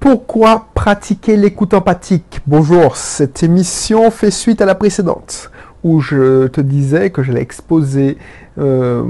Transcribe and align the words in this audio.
Pourquoi 0.00 0.68
pratiquer 0.72 1.36
l'écoute 1.36 1.74
empathique 1.74 2.40
Bonjour, 2.46 2.96
cette 2.96 3.42
émission 3.42 4.10
fait 4.10 4.30
suite 4.30 4.62
à 4.62 4.64
la 4.64 4.74
précédente, 4.74 5.50
où 5.84 6.00
je 6.00 6.46
te 6.46 6.62
disais 6.62 7.10
que 7.10 7.22
j'allais 7.22 7.42
exposer 7.42 8.16
euh, 8.56 9.04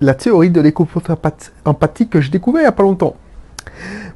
la 0.00 0.14
théorie 0.14 0.48
de 0.48 0.62
l'écoute 0.62 0.88
empathique 1.66 2.08
que 2.08 2.22
j'ai 2.22 2.30
découvert 2.30 2.62
il 2.62 2.64
n'y 2.64 2.68
a 2.68 2.72
pas 2.72 2.82
longtemps. 2.82 3.16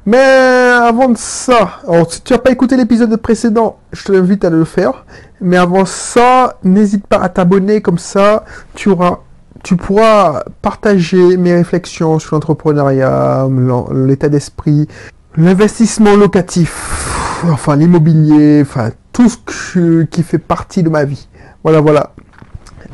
Mais 0.07 0.17
avant 0.17 1.09
de 1.09 1.17
ça, 1.17 1.81
alors 1.87 2.11
si 2.11 2.23
tu 2.23 2.33
n'as 2.33 2.39
pas 2.39 2.49
écouté 2.49 2.75
l'épisode 2.75 3.15
précédent, 3.17 3.77
je 3.91 4.05
t'invite 4.05 4.43
à 4.45 4.49
le 4.49 4.65
faire. 4.65 5.05
Mais 5.41 5.57
avant 5.57 5.85
ça, 5.85 6.57
n'hésite 6.63 7.05
pas 7.05 7.17
à 7.17 7.29
t'abonner, 7.29 7.81
comme 7.81 7.99
ça 7.99 8.45
tu 8.73 8.89
tu 9.63 9.75
pourras 9.75 10.43
partager 10.63 11.37
mes 11.37 11.53
réflexions 11.53 12.17
sur 12.17 12.35
l'entrepreneuriat, 12.35 13.47
l'état 13.93 14.29
d'esprit, 14.29 14.87
l'investissement 15.37 16.15
locatif, 16.15 17.43
enfin 17.45 17.75
l'immobilier, 17.75 18.61
enfin 18.61 18.91
tout 19.11 19.29
ce 19.29 20.03
qui 20.03 20.23
fait 20.23 20.37
partie 20.37 20.83
de 20.83 20.89
ma 20.89 21.05
vie. 21.05 21.27
Voilà, 21.63 21.81
voilà. 21.81 22.11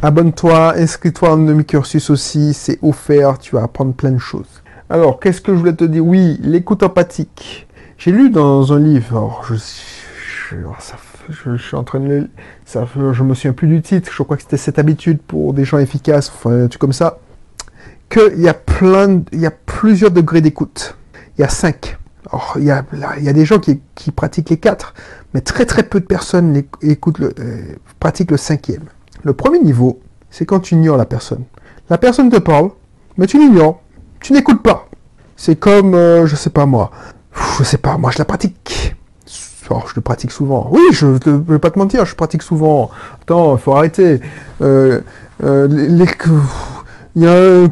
Abonne-toi, 0.01 0.75
inscris-toi 0.77 1.31
en 1.31 1.37
demi-cursus 1.37 2.09
aussi, 2.09 2.53
c'est 2.53 2.79
offert, 2.81 3.37
tu 3.37 3.55
vas 3.55 3.63
apprendre 3.63 3.93
plein 3.93 4.11
de 4.11 4.17
choses. 4.17 4.63
Alors, 4.89 5.19
qu'est-ce 5.19 5.41
que 5.41 5.53
je 5.53 5.59
voulais 5.59 5.75
te 5.75 5.83
dire? 5.83 6.03
Oui, 6.03 6.39
l'écoute 6.41 6.81
empathique. 6.83 7.67
J'ai 7.97 8.11
lu 8.11 8.31
dans 8.31 8.73
un 8.73 8.79
livre, 8.79 9.41
je, 9.47 9.55
je, 11.29 11.57
suis 11.57 11.75
en 11.75 11.83
train 11.83 11.99
de 11.99 12.27
je 12.65 13.23
me 13.23 13.33
souviens 13.35 13.53
plus 13.53 13.67
du 13.67 13.81
titre, 13.81 14.11
je 14.11 14.23
crois 14.23 14.37
que 14.37 14.41
c'était 14.41 14.57
cette 14.57 14.79
habitude 14.79 15.19
pour 15.21 15.53
des 15.53 15.65
gens 15.65 15.77
efficaces, 15.77 16.31
enfin 16.33 16.63
un 16.63 16.67
truc 16.67 16.81
comme 16.81 16.93
ça, 16.93 17.19
qu'il 18.09 18.41
y 18.41 18.49
a 18.49 18.55
plein, 18.55 19.21
il 19.31 19.39
y 19.39 19.45
a 19.45 19.51
plusieurs 19.51 20.09
degrés 20.09 20.41
d'écoute. 20.41 20.95
Il 21.37 21.41
y 21.41 21.43
a 21.43 21.49
cinq. 21.49 21.97
Alors, 22.31 22.53
il 22.57 22.63
y 22.63 22.71
a, 22.71 23.33
des 23.33 23.45
gens 23.45 23.59
qui, 23.59 24.11
pratiquent 24.11 24.49
les 24.49 24.57
quatre, 24.57 24.93
mais 25.33 25.41
très 25.41 25.65
très 25.65 25.83
peu 25.83 25.99
de 25.99 26.05
personnes 26.05 26.63
écoutent 26.81 27.19
euh, 27.19 27.75
pratiquent 27.99 28.31
le 28.31 28.37
cinquième. 28.37 28.83
Le 29.23 29.33
premier 29.33 29.59
niveau, 29.59 29.99
c'est 30.29 30.45
quand 30.45 30.61
tu 30.61 30.75
ignores 30.75 30.97
la 30.97 31.05
personne. 31.05 31.43
La 31.89 31.97
personne 31.97 32.29
te 32.29 32.37
parle, 32.37 32.69
mais 33.17 33.27
tu 33.27 33.37
l'ignores. 33.37 33.81
Tu 34.21 34.33
n'écoutes 34.33 34.63
pas. 34.63 34.87
C'est 35.35 35.57
comme, 35.57 35.93
euh, 35.93 36.25
je 36.25 36.35
sais 36.35 36.49
pas 36.49 36.65
moi, 36.65 36.91
je 37.57 37.63
sais 37.63 37.77
pas, 37.77 37.97
moi 37.97 38.11
je 38.11 38.19
la 38.19 38.25
pratique 38.25 38.95
je 39.87 39.95
le 39.95 40.01
pratique 40.01 40.31
souvent. 40.31 40.67
Oui, 40.71 40.81
je 40.91 41.05
ne 41.05 41.37
vais 41.47 41.59
pas 41.59 41.71
te 41.71 41.79
mentir, 41.79 42.05
je 42.05 42.15
pratique 42.15 42.41
souvent. 42.41 42.89
Attends, 43.21 43.55
il 43.55 43.59
faut 43.59 43.73
arrêter. 43.73 44.19
Euh, 44.61 45.01
il 47.15 47.23
y 47.23 47.27
a, 47.27 47.67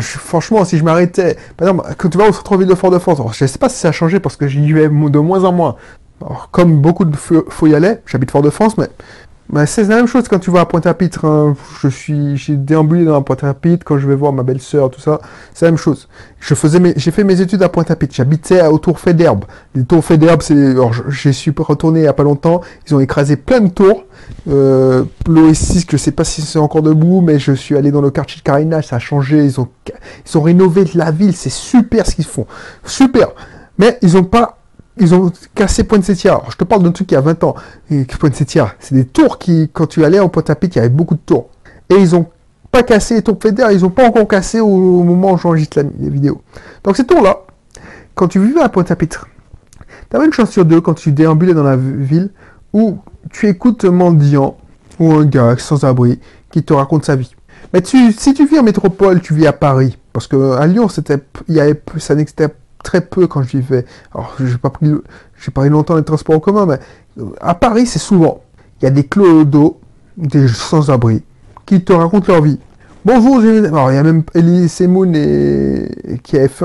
franchement, 0.00 0.64
si 0.64 0.76
je 0.76 0.84
m'arrêtais, 0.84 1.36
par 1.56 1.68
exemple, 1.68 1.94
quand 1.98 2.08
tu 2.08 2.18
vas 2.18 2.28
au 2.28 2.32
centre-ville 2.32 2.68
de 2.68 2.74
Fort-de-France, 2.74 3.18
je 3.32 3.44
ne 3.44 3.48
sais 3.48 3.58
pas 3.58 3.68
si 3.68 3.78
ça 3.78 3.88
a 3.88 3.92
changé 3.92 4.18
parce 4.18 4.36
que 4.36 4.48
j'y 4.48 4.72
vais 4.72 4.88
de 4.88 5.18
moins 5.18 5.44
en 5.44 5.52
moins. 5.52 5.76
comme 6.50 6.80
beaucoup 6.80 7.04
de 7.04 7.16
faut 7.16 7.66
y 7.66 7.74
j'habite 8.06 8.30
Fort-de-France, 8.30 8.76
mais 8.78 8.88
bah, 9.52 9.66
c'est 9.66 9.84
la 9.84 9.96
même 9.96 10.06
chose 10.06 10.28
quand 10.28 10.38
tu 10.38 10.50
vas 10.50 10.60
à 10.60 10.64
Pointe-à-Pitre. 10.64 11.26
Hein. 11.26 11.54
Je 11.82 11.88
suis, 11.88 12.38
j'ai 12.38 12.56
déambulé 12.56 13.04
dans 13.04 13.20
Pointe-à-Pitre 13.20 13.84
quand 13.84 13.98
je 13.98 14.08
vais 14.08 14.14
voir 14.14 14.32
ma 14.32 14.42
belle-sœur, 14.42 14.90
tout 14.90 15.00
ça. 15.00 15.20
C'est 15.52 15.66
la 15.66 15.72
même 15.72 15.78
chose. 15.78 16.08
Je 16.40 16.54
faisais 16.54 16.80
j'ai 16.96 17.10
fait 17.10 17.22
mes 17.22 17.38
études 17.38 17.62
à 17.62 17.68
Pointe-à-Pitre. 17.68 18.14
J'habitais 18.14 18.66
au 18.66 18.78
Tour 18.78 18.98
Fait 18.98 19.12
d'Herbe. 19.12 19.44
Les 19.74 19.84
Tours 19.84 20.02
Fait 20.02 20.16
d'Herbe, 20.16 20.40
c'est, 20.40 20.54
alors, 20.54 20.94
j'ai 21.10 21.34
su 21.34 21.52
retourner 21.54 22.00
il 22.00 22.04
y 22.04 22.08
a 22.08 22.14
pas 22.14 22.22
longtemps. 22.22 22.62
Ils 22.88 22.94
ont 22.94 23.00
écrasé 23.00 23.36
plein 23.36 23.60
de 23.60 23.68
tours. 23.68 24.04
Euh, 24.48 25.04
L'OS6, 25.28 25.84
je 25.90 25.96
sais 25.98 26.12
pas 26.12 26.24
si 26.24 26.40
c'est 26.40 26.58
encore 26.58 26.80
debout, 26.80 27.20
mais 27.20 27.38
je 27.38 27.52
suis 27.52 27.76
allé 27.76 27.90
dans 27.90 28.00
le 28.00 28.10
quartier 28.10 28.38
de 28.38 28.42
Carinage, 28.42 28.86
ça 28.86 28.96
a 28.96 29.00
changé. 29.00 29.44
Ils 29.44 29.60
ont, 29.60 29.68
ils 30.26 30.38
ont 30.38 30.42
rénové 30.42 30.84
la 30.94 31.10
ville. 31.10 31.36
C'est 31.36 31.52
super 31.52 32.06
ce 32.06 32.14
qu'ils 32.14 32.24
font. 32.24 32.46
Super. 32.86 33.28
Mais 33.76 33.98
ils 34.00 34.16
ont 34.16 34.24
pas 34.24 34.61
ils 34.98 35.14
ont 35.14 35.32
cassé 35.54 35.84
Pointe-Sétiard. 35.84 36.50
Je 36.50 36.56
te 36.56 36.64
parle 36.64 36.82
d'un 36.82 36.92
truc 36.92 37.06
qui 37.08 37.16
a 37.16 37.20
20 37.20 37.44
ans. 37.44 37.54
Pointe-Sétiard, 38.18 38.74
c'est 38.78 38.94
des 38.94 39.04
tours 39.04 39.38
qui, 39.38 39.70
quand 39.72 39.86
tu 39.86 40.04
allais 40.04 40.20
en 40.20 40.28
Pointe-à-Pitre, 40.28 40.76
il 40.76 40.80
y 40.80 40.80
avait 40.80 40.88
beaucoup 40.88 41.14
de 41.14 41.20
tours. 41.20 41.48
Et 41.88 41.94
ils 41.94 42.14
ont 42.14 42.26
pas 42.70 42.82
cassé 42.82 43.16
les 43.16 43.22
tours 43.22 43.38
fédères, 43.40 43.70
ils 43.70 43.84
ont 43.84 43.90
pas 43.90 44.06
encore 44.06 44.26
cassé 44.26 44.60
au, 44.60 45.02
moment 45.02 45.32
où 45.32 45.38
j'enregistre 45.38 45.78
la, 45.78 46.08
vidéo. 46.08 46.42
Donc 46.84 46.96
ces 46.96 47.04
tours-là, 47.04 47.40
quand 48.14 48.28
tu 48.28 48.40
vivais 48.40 48.62
à 48.62 48.68
Pointe-à-Pitre, 48.68 49.28
tu 50.10 50.16
avais 50.16 50.26
une 50.26 50.32
chance 50.32 50.50
sur 50.50 50.64
deux 50.64 50.80
quand 50.80 50.94
tu 50.94 51.12
déambulais 51.12 51.54
dans 51.54 51.62
la 51.62 51.76
ville 51.76 52.30
où 52.72 52.98
tu 53.30 53.48
écoutes 53.48 53.84
un 53.84 53.90
mendiant 53.90 54.56
ou 54.98 55.12
un 55.12 55.24
gars 55.24 55.56
sans 55.58 55.84
abri 55.84 56.18
qui 56.50 56.62
te 56.62 56.72
raconte 56.72 57.04
sa 57.04 57.16
vie. 57.16 57.34
Mais 57.72 57.82
si 57.84 58.34
tu 58.34 58.46
vis 58.46 58.58
en 58.58 58.62
métropole, 58.62 59.20
tu 59.20 59.34
vis 59.34 59.46
à 59.46 59.52
Paris, 59.52 59.98
parce 60.12 60.26
que 60.26 60.52
à 60.52 60.66
Lyon, 60.66 60.88
c'était, 60.88 61.18
il 61.48 61.54
y 61.54 61.60
avait, 61.60 61.80
ça 61.98 62.14
n'existait 62.14 62.48
très 62.82 63.00
peu 63.00 63.26
quand 63.26 63.42
je 63.42 63.56
vivais. 63.56 63.84
Alors, 64.14 64.34
j'ai 64.38 64.58
pas 64.58 64.70
pris, 64.70 64.90
j'ai 65.40 65.50
pas 65.50 65.66
eu 65.66 65.70
longtemps 65.70 65.96
les 65.96 66.04
transports 66.04 66.36
en 66.36 66.40
commun, 66.40 66.66
mais 66.66 66.78
euh, 67.18 67.26
à 67.40 67.54
Paris, 67.54 67.86
c'est 67.86 67.98
souvent. 67.98 68.42
Il 68.80 68.84
y 68.84 68.88
a 68.88 68.90
des 68.90 69.04
clodos, 69.04 69.80
des 70.16 70.48
sans-abri, 70.48 71.22
qui 71.66 71.84
te 71.84 71.92
racontent 71.92 72.32
leur 72.32 72.42
vie. 72.42 72.58
Bonjour, 73.04 73.38
alors 73.38 73.90
il 73.90 73.96
y 73.96 73.98
a 73.98 74.02
même 74.04 74.22
Elie 74.36 74.68
Semoun 74.68 75.16
et... 75.16 75.88
qui 76.22 76.36
avait 76.36 76.46
fait 76.46 76.64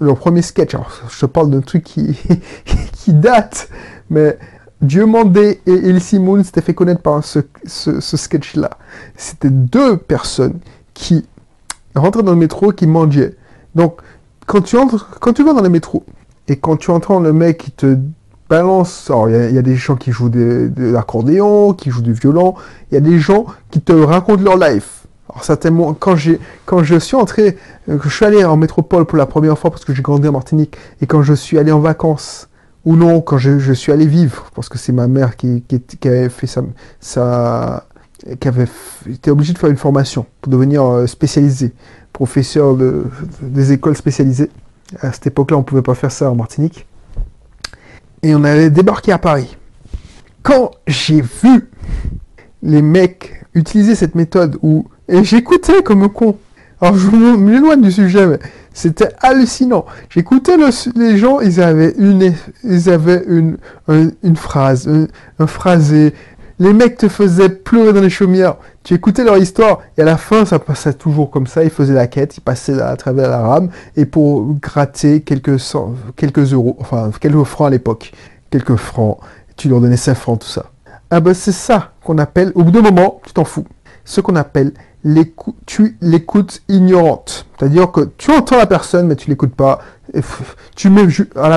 leur 0.00 0.16
premier 0.16 0.42
sketch. 0.42 0.74
Alors, 0.74 0.90
je 1.08 1.20
te 1.20 1.26
parle 1.26 1.50
d'un 1.50 1.60
truc 1.60 1.84
qui, 1.84 2.18
qui 2.92 3.12
date, 3.12 3.68
mais 4.10 4.36
Dieu 4.80 5.06
Mandé 5.06 5.60
et 5.66 5.72
Elie 5.72 6.00
Semoun 6.00 6.42
s'étaient 6.42 6.62
fait 6.62 6.74
connaître 6.74 7.00
par 7.00 7.22
ce, 7.22 7.38
ce, 7.64 8.00
ce 8.00 8.16
sketch-là. 8.16 8.70
C'était 9.16 9.50
deux 9.50 9.96
personnes 9.96 10.58
qui 10.94 11.24
rentraient 11.94 12.24
dans 12.24 12.32
le 12.32 12.38
métro 12.38 12.72
qui 12.72 12.88
mendiaient. 12.88 13.36
Donc, 13.74 14.00
quand 14.46 14.62
tu 14.62 14.76
entres, 14.76 15.18
quand 15.20 15.32
tu 15.32 15.44
vas 15.44 15.52
dans 15.52 15.62
les 15.62 15.68
métros, 15.68 16.04
et 16.48 16.56
quand 16.56 16.76
tu 16.76 16.90
entends 16.90 17.20
le 17.20 17.32
mec 17.32 17.58
qui 17.58 17.70
te 17.70 17.96
balance, 18.48 19.08
alors 19.08 19.30
il 19.30 19.54
y, 19.54 19.58
a 19.58 19.62
des 19.62 19.76
gens 19.76 19.96
qui 19.96 20.12
jouent 20.12 20.28
de, 20.28 20.70
l'accordéon, 20.76 21.72
qui 21.72 21.90
jouent 21.90 22.02
du 22.02 22.12
violon, 22.12 22.54
il 22.90 22.94
y 22.94 22.98
a 22.98 23.00
des 23.00 23.18
gens 23.18 23.46
qui 23.70 23.80
te 23.80 23.92
racontent 23.92 24.42
leur 24.42 24.58
life. 24.58 25.06
Alors 25.30 25.44
certainement, 25.44 25.94
quand 25.94 26.16
j'ai, 26.16 26.38
quand 26.66 26.84
je 26.84 26.96
suis 26.98 27.16
entré, 27.16 27.56
euh, 27.88 27.98
je 28.04 28.08
suis 28.10 28.24
allé 28.24 28.44
en 28.44 28.56
métropole 28.56 29.06
pour 29.06 29.16
la 29.16 29.26
première 29.26 29.58
fois 29.58 29.70
parce 29.70 29.84
que 29.84 29.94
j'ai 29.94 30.02
grandi 30.02 30.28
en 30.28 30.32
Martinique, 30.32 30.76
et 31.00 31.06
quand 31.06 31.22
je 31.22 31.32
suis 31.32 31.58
allé 31.58 31.72
en 31.72 31.80
vacances, 31.80 32.48
ou 32.84 32.96
non, 32.96 33.22
quand 33.22 33.38
je, 33.38 33.72
suis 33.72 33.92
allé 33.92 34.06
vivre, 34.06 34.50
parce 34.54 34.68
que 34.68 34.76
c'est 34.76 34.92
ma 34.92 35.08
mère 35.08 35.36
qui, 35.36 35.62
qui, 35.62 36.06
avait 36.06 36.28
fait 36.28 36.46
ça, 36.46 36.62
ça 37.00 37.86
qui 38.40 38.48
avait 38.48 38.66
été 39.08 39.30
obligée 39.30 39.52
de 39.52 39.58
faire 39.58 39.70
une 39.70 39.76
formation 39.76 40.26
pour 40.40 40.50
devenir 40.52 40.84
euh, 40.84 41.06
spécialisé 41.06 41.72
professeur 42.12 42.76
de, 42.76 43.04
des 43.42 43.72
écoles 43.72 43.96
spécialisées. 43.96 44.50
À 45.00 45.12
cette 45.12 45.26
époque-là, 45.26 45.56
on 45.56 45.60
ne 45.60 45.64
pouvait 45.64 45.82
pas 45.82 45.94
faire 45.94 46.12
ça 46.12 46.30
en 46.30 46.34
Martinique. 46.34 46.86
Et 48.22 48.34
on 48.34 48.44
allait 48.44 48.70
débarquer 48.70 49.12
à 49.12 49.18
Paris. 49.18 49.56
Quand 50.42 50.70
j'ai 50.86 51.20
vu 51.20 51.70
les 52.62 52.82
mecs 52.82 53.44
utiliser 53.54 53.94
cette 53.94 54.14
méthode 54.14 54.58
où... 54.62 54.86
Et 55.08 55.24
j'écoutais 55.24 55.82
comme 55.82 56.02
un 56.02 56.08
con. 56.08 56.38
Alors 56.80 56.96
je 56.96 57.08
m'éloigne 57.10 57.82
du 57.82 57.92
sujet, 57.92 58.26
mais 58.26 58.38
c'était 58.72 59.08
hallucinant. 59.20 59.86
J'écoutais 60.10 60.56
les 60.96 61.16
gens, 61.16 61.40
ils 61.40 61.60
avaient 61.60 61.94
une, 61.98 62.34
ils 62.62 62.90
avaient 62.90 63.22
une, 63.26 63.56
une 63.88 64.36
phrase, 64.36 64.88
un 65.38 65.46
phrasé, 65.46 66.14
les 66.58 66.72
mecs 66.72 66.96
te 66.96 67.08
faisaient 67.08 67.48
pleurer 67.48 67.92
dans 67.92 68.00
les 68.00 68.10
chaumières. 68.10 68.56
Tu 68.82 68.94
écoutais 68.94 69.24
leur 69.24 69.38
histoire 69.38 69.80
et 69.96 70.02
à 70.02 70.04
la 70.04 70.16
fin, 70.16 70.44
ça 70.44 70.58
passait 70.58 70.92
toujours 70.92 71.30
comme 71.30 71.46
ça. 71.46 71.64
Ils 71.64 71.70
faisaient 71.70 71.94
la 71.94 72.06
quête, 72.06 72.36
ils 72.36 72.40
passaient 72.40 72.80
à 72.80 72.96
travers 72.96 73.28
la 73.28 73.40
rame 73.40 73.70
et 73.96 74.04
pour 74.04 74.54
gratter 74.60 75.22
quelques, 75.22 75.60
quelques 76.16 76.52
euros, 76.52 76.76
enfin 76.80 77.10
quelques 77.20 77.44
francs 77.44 77.68
à 77.68 77.70
l'époque, 77.70 78.12
quelques 78.50 78.76
francs, 78.76 79.18
tu 79.56 79.68
leur 79.68 79.80
donnais 79.80 79.96
5 79.96 80.14
francs, 80.14 80.40
tout 80.40 80.48
ça. 80.48 80.66
Ah 81.10 81.20
ben 81.20 81.34
c'est 81.34 81.52
ça 81.52 81.92
qu'on 82.02 82.18
appelle, 82.18 82.52
au 82.54 82.64
bout 82.64 82.70
d'un 82.70 82.82
moment, 82.82 83.20
tu 83.26 83.32
t'en 83.32 83.44
fous, 83.44 83.66
ce 84.04 84.20
qu'on 84.20 84.36
appelle 84.36 84.72
l'écoute 85.04 86.62
ignorante. 86.68 87.46
C'est-à-dire 87.58 87.90
que 87.92 88.10
tu 88.16 88.30
entends 88.30 88.56
la 88.56 88.66
personne 88.66 89.06
mais 89.06 89.16
tu 89.16 89.28
l'écoutes 89.28 89.54
pas. 89.54 89.80
Tu 90.76 90.90
mets 90.90 91.06
à 91.36 91.48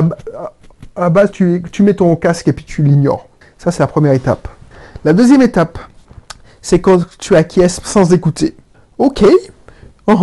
la, 0.95 1.09
base, 1.09 1.31
tu 1.31 1.61
mets 1.79 1.93
ton 1.93 2.15
casque 2.15 2.47
et 2.47 2.53
puis 2.53 2.65
tu 2.65 2.83
l'ignores. 2.83 3.27
Ça, 3.57 3.71
c'est 3.71 3.81
la 3.81 3.87
première 3.87 4.13
étape. 4.13 4.47
La 5.07 5.13
deuxième 5.13 5.41
étape, 5.41 5.79
c'est 6.61 6.81
quand 6.81 6.99
tu 7.17 7.37
acquiesces 7.37 7.79
sans 7.85 8.11
écouter. 8.11 8.57
Ok, 8.97 9.23
uh 10.05 10.13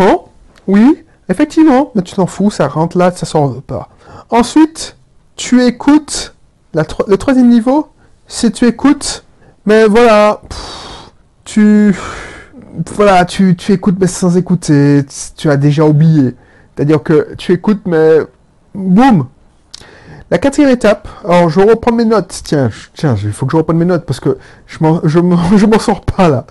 oui, 0.67 1.03
effectivement, 1.31 1.91
mais 1.95 2.03
tu 2.03 2.15
t'en 2.15 2.27
fous, 2.27 2.51
ça 2.51 2.69
rentre 2.69 2.99
là, 2.99 3.11
ça 3.11 3.25
sort 3.25 3.63
pas. 3.63 3.89
Ensuite, 4.29 4.99
tu 5.37 5.65
écoutes. 5.65 6.35
le 6.75 7.17
troisième 7.17 7.49
niveau, 7.49 7.89
c'est 8.27 8.51
tu 8.51 8.67
écoutes, 8.67 9.25
mais 9.65 9.87
voilà, 9.87 10.43
tu, 11.45 11.97
voilà, 12.95 13.25
tu, 13.25 13.57
tu 13.57 13.73
écoutes 13.73 13.97
mais 13.99 14.07
sans 14.07 14.37
écouter, 14.37 15.01
tu 15.35 15.49
as 15.49 15.57
déjà 15.57 15.87
oublié. 15.87 16.35
C'est-à-dire 16.77 17.03
que 17.03 17.35
tu 17.39 17.53
écoutes, 17.53 17.87
mais 17.87 18.19
boum, 18.75 19.29
la 20.35 20.39
quatrième 20.39 20.73
étape, 20.73 21.07
alors 21.25 21.49
je 21.49 21.61
reprends 21.61 21.93
mes 21.93 22.05
notes. 22.05 22.41
Tiens, 22.43 22.69
tiens, 22.95 23.15
il 23.23 23.31
faut 23.31 23.47
que 23.47 23.53
je 23.53 23.57
reprenne 23.57 23.77
mes 23.77 23.85
notes 23.85 24.05
parce 24.05 24.19
que 24.19 24.37
je 24.67 24.79
m'en, 24.81 25.01
je 25.05 25.21
m'en 25.21 25.79
sors 25.79 26.01
pas 26.01 26.29
là. 26.29 26.45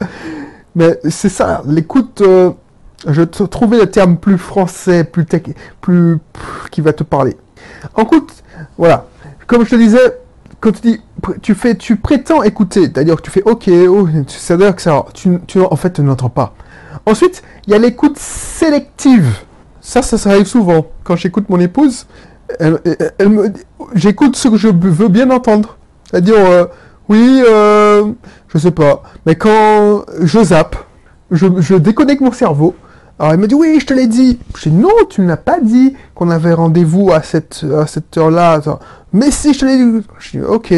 Mais 0.74 0.98
c'est 1.10 1.28
ça, 1.28 1.62
l'écoute. 1.68 2.22
Euh, 2.22 2.52
je 3.06 3.24
te 3.24 3.44
trouvais 3.44 3.78
le 3.78 3.88
terme 3.88 4.16
plus 4.16 4.38
français, 4.38 5.04
plus 5.04 5.26
tech, 5.26 5.42
plus, 5.82 6.20
qui 6.72 6.80
va 6.80 6.94
te 6.94 7.04
parler. 7.04 7.36
En 7.96 8.04
écoute, 8.04 8.32
Voilà. 8.78 9.06
Comme 9.48 9.66
je 9.66 9.72
te 9.72 9.76
disais, 9.76 10.18
quand 10.62 10.72
tu 10.72 10.82
dis, 10.82 11.02
tu 11.42 11.54
fais, 11.54 11.76
tu 11.76 11.98
prétends 11.98 12.42
écouter, 12.42 12.84
c'est-à-dire 12.84 13.18
que 13.18 13.22
tu 13.22 13.32
fais 13.32 13.44
OK, 13.44 13.70
oh, 13.90 14.08
c'est-à-dire 14.28 14.74
que 14.78 14.82
ça, 14.82 15.04
tu, 15.14 15.40
tu, 15.46 15.60
en 15.60 15.76
fait, 15.76 15.92
tu 15.92 16.02
n'entends 16.04 16.30
pas. 16.30 16.56
Ensuite, 17.06 17.44
il 17.68 17.74
y 17.74 17.76
a 17.76 17.80
l'écoute 17.80 18.18
sélective. 18.18 19.40
Ça, 19.82 20.02
ça, 20.02 20.18
ça 20.18 20.30
arrive 20.30 20.46
souvent. 20.46 20.86
Quand 21.04 21.18
j'écoute 21.18 21.50
mon 21.50 21.60
épouse, 21.60 22.06
elle, 22.60 22.80
elle, 23.18 23.30
me, 23.30 23.54
j'écoute 23.96 24.36
ce 24.36 24.48
que 24.48 24.58
je 24.58 24.68
veux 24.68 25.08
bien 25.08 25.30
entendre. 25.30 25.78
C'est-à-dire, 26.10 26.38
euh, 26.38 26.66
oui, 27.10 27.44
euh, 27.48 28.12
je 28.50 28.58
sais 28.58 28.72
pas. 28.72 29.04
Mais 29.26 29.36
quand 29.36 30.06
je 30.22 30.44
zappe, 30.44 30.76
je, 31.32 31.76
déconnecte 31.76 32.22
mon 32.22 32.32
cerveau. 32.32 32.76
Alors 33.20 33.34
elle 33.34 33.40
me 33.40 33.48
dit, 33.48 33.56
oui, 33.56 33.78
je 33.80 33.86
te 33.86 33.94
l'ai 33.94 34.08
dit. 34.08 34.40
Je 34.58 34.70
dis, 34.70 34.76
non, 34.76 34.90
tu 35.10 35.22
ne 35.22 35.28
l'as 35.28 35.38
pas 35.38 35.60
dit 35.60 35.96
qu'on 36.16 36.30
avait 36.30 36.54
rendez-vous 36.54 37.12
à 37.12 37.22
cette, 37.22 37.66
à 37.78 37.88
cette 37.88 38.18
heure-là. 38.18 38.62
Mais 39.12 39.32
si, 39.32 39.54
je 39.54 39.60
te 39.60 39.66
l'ai 39.66 39.78
dit. 39.78 40.08
Je 40.20 40.32
dis, 40.32 40.42
ok. 40.42 40.72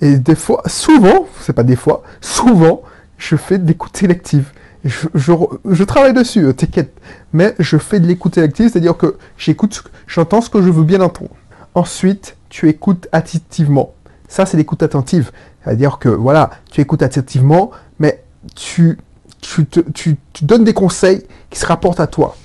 Et 0.00 0.18
des 0.18 0.34
fois, 0.34 0.62
souvent, 0.66 1.26
c'est 1.40 1.52
pas 1.52 1.64
des 1.64 1.76
fois, 1.76 2.02
souvent, 2.20 2.82
je 3.16 3.36
fais 3.36 3.58
de 3.58 3.66
l'écoute 3.66 3.96
sélective. 3.96 4.52
Je, 4.84 5.84
travaille 5.84 6.12
dessus, 6.12 6.44
euh, 6.44 6.52
t'inquiète. 6.52 6.92
Mais 7.32 7.54
je 7.58 7.76
fais 7.78 8.00
de 8.00 8.06
l'écoute 8.06 8.34
sélective, 8.34 8.70
c'est-à-dire 8.70 8.96
que 8.96 9.16
j'écoute, 9.36 9.82
j'entends 10.06 10.40
ce 10.40 10.50
que 10.50 10.62
je 10.62 10.70
veux 10.70 10.84
bien 10.84 11.00
entendre. 11.00 11.30
Ensuite, 11.74 12.36
tu 12.48 12.68
écoutes 12.68 13.08
attentivement. 13.12 13.94
Ça, 14.28 14.46
c'est 14.46 14.56
l'écoute 14.56 14.82
attentive. 14.82 15.32
C'est-à-dire 15.64 15.98
que, 15.98 16.08
voilà, 16.08 16.50
tu 16.70 16.80
écoutes 16.80 17.02
attentivement, 17.02 17.70
mais 17.98 18.22
tu, 18.54 18.98
tu, 19.40 19.66
te, 19.66 19.80
tu, 19.80 20.16
tu 20.32 20.44
donnes 20.44 20.64
des 20.64 20.74
conseils 20.74 21.24
qui 21.50 21.58
se 21.58 21.66
rapportent 21.66 22.00
à 22.00 22.06
toi. 22.06 22.36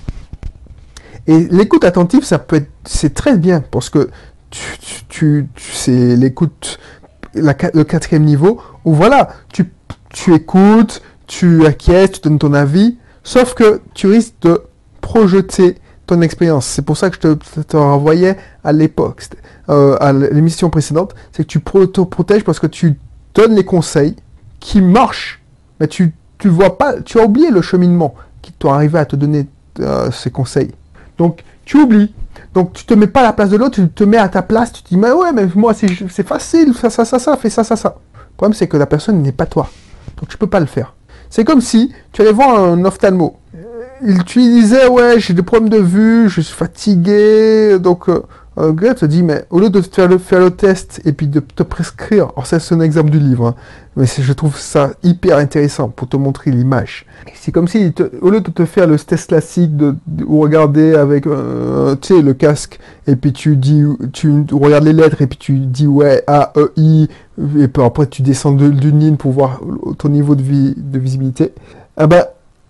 Et 1.26 1.38
l'écoute 1.50 1.84
attentive, 1.84 2.24
ça 2.24 2.38
peut 2.38 2.56
être, 2.56 2.70
c'est 2.84 3.14
très 3.14 3.38
bien 3.38 3.62
parce 3.70 3.88
que 3.88 4.10
tu, 4.50 4.78
tu, 5.08 5.48
tu 5.54 5.72
c'est 5.72 6.16
l'écoute, 6.16 6.78
le 7.34 7.82
quatrième 7.82 8.24
niveau 8.24 8.60
où 8.84 8.94
voilà, 8.94 9.30
tu, 9.52 9.72
tu 10.10 10.34
écoutes, 10.34 11.02
tu 11.26 11.66
acquiesces, 11.66 12.12
tu 12.12 12.20
donnes 12.20 12.38
ton 12.38 12.54
avis, 12.54 12.96
sauf 13.22 13.54
que 13.54 13.80
tu 13.94 14.06
risques 14.06 14.34
de 14.42 14.62
projeter 15.00 15.76
ton 16.06 16.20
expérience. 16.20 16.66
C'est 16.66 16.82
pour 16.82 16.96
ça 16.96 17.10
que 17.10 17.16
je 17.22 17.62
te, 17.62 17.76
renvoyais 17.76 18.36
à 18.62 18.72
l'époque, 18.72 19.24
euh, 19.68 19.96
à 20.00 20.12
l'émission 20.12 20.70
précédente, 20.70 21.14
c'est 21.32 21.44
que 21.44 21.48
tu 21.48 21.60
te 21.60 22.00
protèges 22.02 22.44
parce 22.44 22.58
que 22.58 22.66
tu 22.66 22.98
donnes 23.34 23.54
les 23.54 23.64
conseils 23.64 24.16
qui 24.60 24.80
marchent, 24.80 25.42
mais 25.80 25.88
tu 25.88 26.14
tu 26.38 26.48
vois 26.48 26.76
pas, 26.76 27.00
tu 27.00 27.18
as 27.18 27.24
oublié 27.24 27.50
le 27.50 27.62
cheminement 27.62 28.14
qui 28.42 28.52
t'ont 28.52 28.70
arrivé 28.70 28.98
à 28.98 29.06
te 29.06 29.16
donner 29.16 29.46
euh, 29.80 30.10
ces 30.10 30.30
conseils. 30.30 30.72
Donc 31.16 31.42
tu 31.64 31.78
oublies. 31.78 32.12
Donc 32.52 32.74
tu 32.74 32.84
te 32.84 32.92
mets 32.92 33.06
pas 33.06 33.20
à 33.20 33.22
la 33.22 33.32
place 33.32 33.48
de 33.48 33.56
l'autre, 33.56 33.76
tu 33.76 33.88
te 33.88 34.04
mets 34.04 34.18
à 34.18 34.28
ta 34.28 34.42
place, 34.42 34.72
tu 34.72 34.82
te 34.82 34.88
dis 34.88 34.96
mais 34.98 35.10
ouais 35.10 35.32
mais 35.32 35.46
moi 35.54 35.72
c'est 35.72 36.26
facile, 36.26 36.74
ça 36.74 36.90
ça 36.90 37.04
ça 37.04 37.18
ça, 37.18 37.36
fais 37.36 37.48
ça 37.48 37.64
ça 37.64 37.76
ça. 37.76 37.96
Le 38.14 38.36
problème 38.36 38.52
c'est 38.52 38.68
que 38.68 38.76
la 38.76 38.86
personne 38.86 39.22
n'est 39.22 39.32
pas 39.32 39.46
toi. 39.46 39.70
Donc 40.18 40.28
tu 40.28 40.36
peux 40.36 40.46
pas 40.46 40.60
le 40.60 40.66
faire. 40.66 40.94
C'est 41.34 41.42
comme 41.42 41.60
si 41.60 41.92
tu 42.12 42.22
allais 42.22 42.30
voir 42.30 42.60
un 42.60 42.84
ophtalmo. 42.84 43.34
Il, 44.06 44.22
tu 44.22 44.38
disais 44.38 44.86
ouais 44.86 45.18
j'ai 45.18 45.34
des 45.34 45.42
problèmes 45.42 45.68
de 45.68 45.78
vue, 45.78 46.28
je 46.28 46.40
suis 46.40 46.54
fatigué, 46.54 47.80
donc 47.80 48.08
euh, 48.08 48.22
un 48.56 48.70
gars 48.70 48.94
te 48.94 49.04
dit, 49.04 49.22
mais 49.22 49.44
au 49.50 49.58
lieu 49.58 49.68
de 49.68 49.80
faire 49.80 50.08
le, 50.08 50.18
faire 50.18 50.38
le 50.38 50.50
test 50.50 51.00
et 51.04 51.12
puis 51.12 51.26
de 51.26 51.40
te 51.40 51.62
prescrire, 51.64 52.30
alors 52.36 52.46
ça 52.46 52.60
c'est 52.60 52.74
un 52.74 52.80
exemple 52.80 53.10
du 53.10 53.18
livre, 53.18 53.48
hein, 53.48 53.54
mais 53.96 54.06
je 54.06 54.32
trouve 54.32 54.56
ça 54.56 54.92
hyper 55.02 55.38
intéressant 55.38 55.88
pour 55.88 56.08
te 56.08 56.16
montrer 56.16 56.52
l'image. 56.52 57.04
C'est 57.34 57.50
comme 57.50 57.66
si, 57.66 57.92
au 58.20 58.30
lieu 58.30 58.40
de 58.40 58.50
te 58.50 58.64
faire 58.64 58.86
le 58.86 58.96
test 58.98 59.28
classique 59.28 59.76
de, 59.76 59.96
regarder 60.28 60.94
avec, 60.94 61.26
euh, 61.26 61.96
tu 62.00 62.14
sais, 62.14 62.22
le 62.22 62.32
casque, 62.34 62.78
et 63.08 63.16
puis 63.16 63.32
tu 63.32 63.56
dis, 63.56 63.82
tu 64.12 64.44
regardes 64.52 64.84
les 64.84 64.92
lettres 64.92 65.20
et 65.20 65.26
puis 65.26 65.38
tu 65.38 65.58
dis 65.58 65.88
ouais 65.88 66.22
A, 66.28 66.52
E, 66.56 66.72
I, 66.76 67.08
et 67.58 67.68
puis 67.68 67.82
après 67.82 68.06
tu 68.06 68.22
descends 68.22 68.52
d'une 68.52 69.00
ligne 69.00 69.16
pour 69.16 69.32
voir 69.32 69.60
ton 69.98 70.08
niveau 70.10 70.36
de, 70.36 70.42
visibilité, 70.98 71.52
ah 71.96 72.06
ben, 72.06 72.24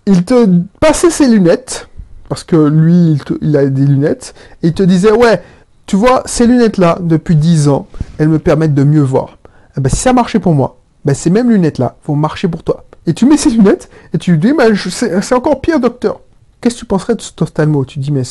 il 0.07 0.23
te 0.25 0.47
passait 0.79 1.11
ses 1.11 1.27
lunettes, 1.27 1.89
parce 2.27 2.43
que 2.43 2.55
lui, 2.55 3.11
il, 3.11 3.19
il, 3.41 3.57
a 3.57 3.67
des 3.67 3.85
lunettes, 3.85 4.33
et 4.63 4.67
il 4.67 4.73
te 4.73 4.81
disait, 4.81 5.11
ouais, 5.11 5.41
tu 5.85 5.95
vois, 5.95 6.23
ces 6.25 6.47
lunettes-là, 6.47 6.97
depuis 7.01 7.35
10 7.35 7.67
ans, 7.67 7.87
elles 8.17 8.29
me 8.29 8.39
permettent 8.39 8.73
de 8.73 8.83
mieux 8.83 9.01
voir. 9.01 9.37
Eh 9.77 9.81
ben, 9.81 9.89
si 9.89 9.97
ça 9.97 10.13
marchait 10.13 10.39
pour 10.39 10.53
moi, 10.53 10.79
ben, 11.03 11.13
ces 11.13 11.29
mêmes 11.29 11.49
lunettes-là 11.49 11.95
vont 12.05 12.15
marcher 12.15 12.47
pour 12.47 12.63
toi. 12.63 12.85
Et 13.05 13.13
tu 13.13 13.25
mets 13.25 13.37
ces 13.37 13.51
lunettes 13.51 13.89
et 14.13 14.17
tu 14.17 14.37
dis, 14.37 14.53
mais 14.53 14.75
c'est 14.75 15.35
encore 15.35 15.61
pire, 15.61 15.79
docteur. 15.79 16.21
Qu'est-ce 16.61 16.75
que 16.75 16.79
tu 16.79 16.85
penserais 16.85 17.15
de 17.15 17.21
cet 17.21 17.41
ophtalmo 17.41 17.85
Tu 17.85 17.99
dis, 17.99 18.11
mais 18.11 18.23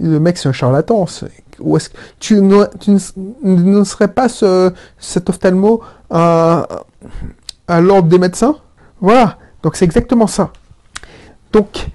le 0.00 0.18
mec, 0.18 0.38
c'est 0.38 0.48
un 0.48 0.52
charlatan. 0.52 1.06
Tu, 2.18 2.40
ne, 2.40 3.84
serais 3.84 4.08
pas 4.08 4.28
ce, 4.28 4.72
cet 4.98 5.28
ophtalmo 5.28 5.82
à 6.08 6.66
l'ordre 7.68 8.08
des 8.08 8.18
médecins? 8.18 8.56
Voilà. 9.00 9.36
Donc 9.62 9.76
c'est 9.76 9.84
exactement 9.84 10.26
ça. 10.26 10.50
Donc, 11.52 11.88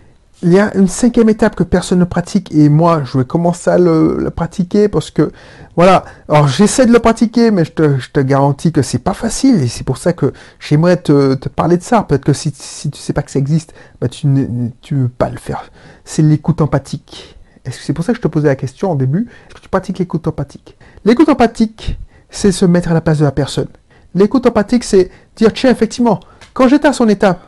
il 0.44 0.52
y 0.52 0.60
a 0.60 0.76
une 0.76 0.88
cinquième 0.88 1.30
étape 1.30 1.56
que 1.56 1.64
personne 1.64 2.00
ne 2.00 2.06
pratique 2.06 2.54
et 2.54 2.68
moi 2.68 3.04
je 3.06 3.18
vais 3.18 3.26
commencer 3.26 3.70
à 3.70 3.78
le, 3.78 4.30
pratiquer 4.36 4.90
parce 4.90 5.10
que 5.10 5.32
voilà. 5.76 6.04
Alors 6.28 6.48
j'essaie 6.48 6.86
de 6.86 6.92
le 6.92 7.00
pratiquer 7.00 7.50
mais 7.50 7.64
je 7.66 7.72
te, 7.72 8.20
garantis 8.20 8.72
que 8.72 8.82
c'est 8.82 9.00
pas 9.00 9.14
facile 9.14 9.62
et 9.64 9.68
c'est 9.68 9.84
pour 9.86 9.98
ça 9.98 10.14
que 10.14 10.34
j'aimerais 10.60 10.98
te, 10.98 11.36
parler 11.48 11.78
de 11.78 11.84
ça. 11.84 12.04
Peut-être 12.04 12.26
que 12.26 12.34
si, 12.34 12.54
si 12.56 12.92
tu 12.92 13.00
sais 13.00 13.14
pas 13.14 13.22
que 13.22 13.32
ça 13.32 13.40
existe 13.40 13.74
bah 14.02 14.10
tu 14.10 14.28
ne 14.28 14.70
veux 14.92 15.10
pas 15.10 15.30
le 15.30 15.38
faire. 15.38 15.72
C'est 16.04 16.22
l'écoute 16.22 16.62
empathique. 16.62 17.38
Est-ce 17.66 17.78
que 17.78 17.84
c'est 17.86 17.94
pour 17.94 18.04
ça 18.04 18.12
que 18.12 18.18
je 18.18 18.22
te 18.22 18.28
posais 18.28 18.50
la 18.50 18.58
question 18.58 18.92
au 18.92 18.96
début? 18.96 19.30
Est-ce 19.48 19.56
que 19.56 19.62
tu 19.62 19.70
pratiques 19.70 20.00
l'écoute 20.00 20.28
empathique? 20.28 20.78
L'écoute 21.06 21.30
empathique 21.30 21.98
c'est 22.30 22.52
se 22.52 22.66
mettre 22.66 22.92
à 22.92 22.94
la 22.94 23.02
place 23.02 23.20
de 23.20 23.26
la 23.26 23.32
personne. 23.32 23.70
L'écoute 24.14 24.46
empathique 24.46 24.84
c'est 24.84 25.10
dire 25.38 25.54
tiens 25.54 25.72
effectivement 25.72 26.20
quand 26.54 26.68
j'étais 26.68 26.88
à 26.88 26.94
son 26.94 27.08
état 27.08 27.40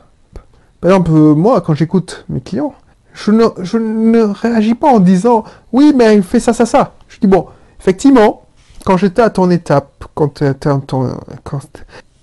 par 0.86 0.92
exemple, 0.92 1.12
moi, 1.12 1.62
quand 1.62 1.74
j'écoute 1.74 2.26
mes 2.30 2.42
clients, 2.42 2.76
je 3.16 3.32
ne, 3.32 3.46
je 3.62 3.78
ne 3.78 4.22
réagis 4.22 4.76
pas 4.76 4.90
en 4.90 5.00
disant 5.00 5.46
oui, 5.72 5.94
mais 5.96 6.16
il 6.16 6.24
fait 6.24 6.40
ça, 6.40 6.54
ça, 6.54 6.66
ça. 6.66 6.94
Je 7.08 7.20
dis 7.20 7.28
bon, 7.28 7.48
effectivement, 7.80 8.44
quand 8.86 8.98
j'étais 8.98 9.22
à 9.22 9.30
ton 9.30 9.50
étape, 9.50 10.06
quand, 10.14 10.44
quand 11.44 11.62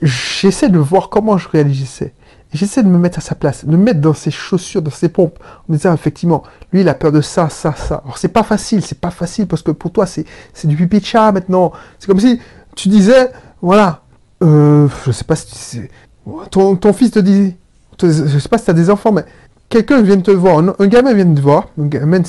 j'essaie 0.03 0.69
de 0.69 0.79
voir 0.79 1.09
comment 1.09 1.39
je 1.39 1.49
réagissais. 1.49 2.13
J'essaie 2.53 2.83
de 2.83 2.89
me 2.89 2.99
mettre 2.99 3.19
à 3.19 3.23
sa 3.23 3.35
place, 3.35 3.65
de 3.65 3.71
me 3.71 3.83
mettre 3.83 4.01
dans 4.01 4.13
ses 4.13 4.31
chaussures, 4.31 4.83
dans 4.83 4.91
ses 4.91 5.09
pompes, 5.09 5.39
en 5.69 5.73
disant 5.73 5.95
effectivement, 5.95 6.43
lui 6.71 6.83
il 6.83 6.89
a 6.91 6.93
peur 6.93 7.11
de 7.11 7.23
ça, 7.23 7.49
ça, 7.49 7.75
ça. 7.75 8.03
Alors 8.05 8.19
c'est 8.19 8.29
pas 8.29 8.43
facile, 8.43 8.85
c'est 8.85 9.01
pas 9.01 9.11
facile 9.11 9.47
parce 9.47 9.63
que 9.63 9.71
pour 9.71 9.91
toi 9.91 10.05
c'est 10.05 10.27
du 10.65 10.77
pipi 10.77 11.01
de 11.01 11.05
chat 11.05 11.33
maintenant. 11.33 11.73
C'est 11.99 12.07
comme 12.07 12.21
si 12.21 12.39
tu 12.77 12.91
disais, 12.91 13.33
voilà, 13.63 14.03
euh, 14.43 14.87
je 15.07 15.13
sais 15.13 15.25
pas 15.25 15.37
si 15.37 15.81
ton, 16.51 16.77
ton 16.77 16.93
fils 16.93 17.13
te 17.13 17.21
dit, 17.21 17.57
je 18.03 18.39
sais 18.39 18.49
pas 18.51 18.59
si 18.59 18.67
tu 18.67 18.71
as 18.71 18.75
des 18.75 18.91
enfants, 18.91 19.13
mais 19.13 19.25
quelqu'un 19.73 20.03
vient 20.03 20.21
te 20.21 20.31
voir, 20.31 20.59
un, 20.59 20.87
gamin 20.87 21.15
vient 21.15 21.35
te 21.35 21.41
voir, 21.41 21.69
un 21.81 21.87
gamin 21.87 22.21
de 22.21 22.29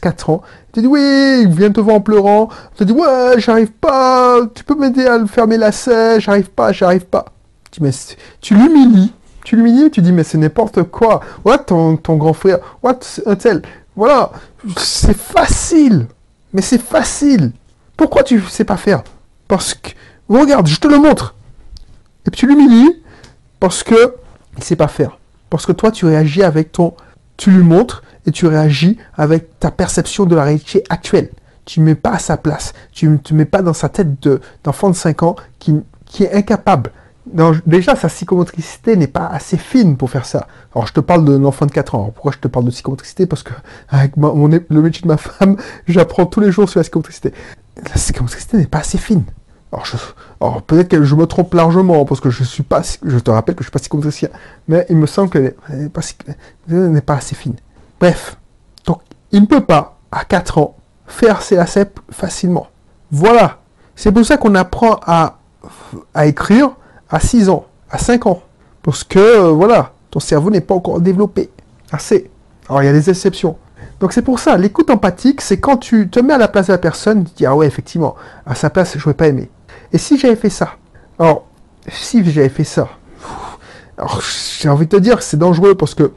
4 0.00 0.30
ans, 0.30 0.42
il 0.68 0.72
te 0.72 0.80
dit 0.80 0.86
oui, 0.86 1.40
il 1.42 1.48
vient 1.48 1.72
te 1.72 1.80
voir 1.80 1.96
en 1.96 2.00
pleurant, 2.00 2.48
il 2.72 2.78
te 2.78 2.84
dit 2.84 2.92
ouais, 2.92 3.34
j'arrive 3.38 3.72
pas, 3.72 4.38
tu 4.54 4.62
peux 4.62 4.76
m'aider 4.76 5.04
à 5.04 5.18
le 5.18 5.26
fermer 5.26 5.56
la 5.56 5.66
lacet, 5.66 6.20
j'arrive 6.20 6.50
pas, 6.50 6.70
j'arrive 6.70 7.06
pas. 7.06 7.24
Tu, 7.72 7.80
tu 8.40 8.54
l'humilies, 8.54 9.12
tu 9.44 9.56
l'humilies, 9.56 9.90
tu 9.90 10.00
dis 10.00 10.12
mais 10.12 10.22
c'est 10.22 10.38
n'importe 10.38 10.84
quoi, 10.84 11.20
what 11.44 11.58
ton, 11.58 11.96
grand 11.96 12.32
frère, 12.34 12.58
what 12.84 13.00
un 13.26 13.34
tel, 13.34 13.62
voilà, 13.96 14.30
c'est 14.76 15.16
facile, 15.16 16.06
mais 16.52 16.62
c'est 16.62 16.80
facile. 16.80 17.50
Pourquoi 17.96 18.22
tu 18.22 18.40
sais 18.42 18.64
pas 18.64 18.76
faire? 18.76 19.02
Parce 19.48 19.74
que, 19.74 19.90
regarde, 20.28 20.68
je 20.68 20.78
te 20.78 20.86
le 20.86 20.98
montre. 20.98 21.34
Et 22.26 22.30
puis 22.30 22.38
tu 22.38 22.46
l'humilies 22.46 23.02
parce 23.58 23.82
que 23.82 24.14
il 24.56 24.62
sait 24.62 24.76
pas 24.76 24.88
faire. 24.88 25.19
Parce 25.50 25.66
que 25.66 25.72
toi, 25.72 25.90
tu 25.90 26.06
réagis 26.06 26.42
avec 26.42 26.72
ton... 26.72 26.94
Tu 27.36 27.50
lui 27.50 27.62
montres 27.62 28.02
et 28.26 28.30
tu 28.30 28.46
réagis 28.46 28.98
avec 29.16 29.58
ta 29.58 29.70
perception 29.70 30.24
de 30.24 30.36
la 30.36 30.44
réalité 30.44 30.84
actuelle. 30.88 31.30
Tu 31.64 31.80
ne 31.80 31.84
mets 31.84 31.94
pas 31.94 32.12
à 32.12 32.18
sa 32.18 32.36
place. 32.36 32.72
Tu 32.92 33.08
ne 33.08 33.16
te 33.16 33.34
mets 33.34 33.44
pas 33.44 33.62
dans 33.62 33.72
sa 33.72 33.88
tête 33.88 34.22
d'enfant 34.64 34.90
de, 34.90 34.94
5 34.94 35.22
ans 35.22 35.36
qui, 35.58 35.74
est 36.20 36.32
incapable. 36.32 36.90
déjà, 37.66 37.96
sa 37.96 38.08
psychomotricité 38.08 38.96
n'est 38.96 39.06
pas 39.06 39.26
assez 39.26 39.56
fine 39.56 39.96
pour 39.96 40.10
faire 40.10 40.26
ça. 40.26 40.48
Alors, 40.74 40.86
je 40.86 40.92
te 40.92 41.00
parle 41.00 41.24
d'un 41.24 41.44
enfant 41.44 41.66
de 41.66 41.72
4 41.72 41.94
ans. 41.94 42.10
pourquoi 42.14 42.32
je 42.32 42.38
te 42.38 42.48
parle 42.48 42.66
de 42.66 42.70
psychomotricité? 42.70 43.26
Parce 43.26 43.42
que, 43.42 43.52
avec 43.88 44.12
le 44.16 44.82
métier 44.82 45.02
de 45.02 45.08
ma 45.08 45.16
femme, 45.16 45.56
j'apprends 45.88 46.26
tous 46.26 46.40
les 46.40 46.52
jours 46.52 46.68
sur 46.68 46.78
la 46.78 46.84
psychomotricité. 46.84 47.32
La 47.76 47.94
psychomotricité 47.94 48.58
n'est 48.58 48.66
pas 48.66 48.80
assez 48.80 48.98
fine. 48.98 49.24
Alors, 49.72 50.62
peut-être 50.62 50.88
que 50.88 51.04
je 51.04 51.14
me 51.14 51.26
trompe 51.26 51.54
largement, 51.54 52.04
parce 52.04 52.20
que 52.20 52.30
je 52.30 52.42
suis 52.42 52.64
pas, 52.64 52.82
je 53.04 53.18
te 53.18 53.30
rappelle 53.30 53.54
que 53.54 53.62
je 53.62 53.66
suis 53.66 53.72
pas 53.72 53.78
psychomotricien, 53.78 54.28
mais 54.66 54.84
il 54.90 54.96
me 54.96 55.06
semble 55.06 55.30
qu'elle 55.30 55.54
n'est 56.68 57.00
pas, 57.00 57.14
assez 57.14 57.34
fine. 57.36 57.54
Bref, 58.00 58.36
donc 58.84 59.00
il 59.30 59.42
ne 59.42 59.46
peut 59.46 59.60
pas, 59.60 59.98
à 60.10 60.24
4 60.24 60.58
ans, 60.58 60.76
faire 61.06 61.42
ses 61.42 61.56
lacets 61.56 61.92
facilement. 62.10 62.66
Voilà. 63.12 63.58
C'est 63.94 64.10
pour 64.10 64.24
ça 64.24 64.38
qu'on 64.38 64.54
apprend 64.54 64.98
à, 65.06 65.38
à 66.14 66.26
écrire 66.26 66.70
à 67.08 67.20
6 67.20 67.48
ans, 67.48 67.66
à 67.90 67.98
5 67.98 68.26
ans. 68.26 68.42
Parce 68.82 69.04
que, 69.04 69.18
euh, 69.18 69.50
voilà, 69.50 69.92
ton 70.10 70.20
cerveau 70.20 70.50
n'est 70.50 70.60
pas 70.60 70.74
encore 70.74 71.00
développé. 71.00 71.50
Assez. 71.92 72.30
Alors, 72.68 72.82
il 72.82 72.86
y 72.86 72.88
a 72.88 72.92
des 72.92 73.10
exceptions. 73.10 73.56
Donc 74.00 74.14
c'est 74.14 74.22
pour 74.22 74.38
ça, 74.38 74.56
l'écoute 74.56 74.88
empathique, 74.88 75.42
c'est 75.42 75.60
quand 75.60 75.76
tu 75.76 76.08
te 76.08 76.18
mets 76.20 76.32
à 76.32 76.38
la 76.38 76.48
place 76.48 76.68
de 76.68 76.72
la 76.72 76.78
personne, 76.78 77.24
tu 77.24 77.32
dis 77.36 77.46
ah 77.46 77.54
ouais 77.54 77.66
effectivement, 77.66 78.16
à 78.46 78.54
sa 78.54 78.70
place 78.70 78.94
je 78.94 78.98
n'aurais 78.98 79.14
pas 79.14 79.28
aimé. 79.28 79.50
Et 79.92 79.98
si 79.98 80.18
j'avais 80.18 80.36
fait 80.36 80.50
ça, 80.50 80.76
alors 81.18 81.46
si 81.88 82.24
j'avais 82.30 82.48
fait 82.48 82.64
ça, 82.64 82.88
j'ai 84.60 84.68
envie 84.68 84.86
de 84.86 84.96
te 84.96 85.00
dire 85.00 85.18
que 85.18 85.22
c'est 85.22 85.36
dangereux 85.36 85.74
parce 85.74 85.94
que 85.94 86.12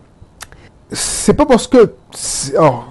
c'est 0.91 1.33
pas 1.33 1.45
parce 1.45 1.67
que 1.67 1.93
alors, 2.53 2.87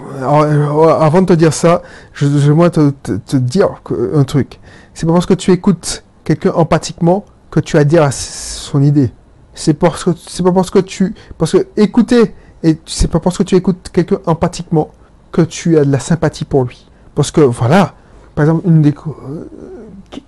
avant 1.01 1.23
de 1.23 1.27
te 1.27 1.33
dire 1.35 1.53
ça, 1.53 1.83
je, 2.13 2.27
je 2.27 2.69
te, 2.69 3.37
dire 3.37 3.69
un 4.15 4.25
truc. 4.25 4.61
C'est 4.95 5.07
pas 5.07 5.13
parce 5.13 5.27
que 5.27 5.35
tu 5.35 5.53
écoutes 5.53 6.05
quelqu'un 6.25 6.53
empathiquement 6.55 7.25
que 7.51 7.61
tu 7.61 7.79
as 7.79 8.03
à 8.03 8.11
son 8.11 8.83
idée. 8.83 9.13
C'est 9.55 9.75
parce 9.75 10.05
que 10.05 10.11
c'est 10.17 10.43
pas 10.43 10.53
parce 10.53 10.71
que 10.71 10.79
tu 10.79 11.15
parce 11.39 11.53
que 11.53 11.67
écouter 11.77 12.35
et 12.63 12.79
c'est 12.87 13.09
pas 13.09 13.21
parce 13.21 13.37
que 13.39 13.43
tu 13.43 13.55
écoutes 13.55 13.91
quelqu'un 13.93 14.19
empathiquement 14.27 14.91
que 15.31 15.43
tu 15.43 15.79
as 15.79 15.85
de 15.85 15.93
la 15.93 16.01
sympathie 16.01 16.45
pour 16.45 16.65
lui. 16.65 16.89
Parce 17.15 17.31
que 17.31 17.41
voilà, 17.41 17.95
par 18.35 18.45
exemple, 18.45 18.67
une 18.67 18.83
des 18.83 18.95
euh, 19.07 19.49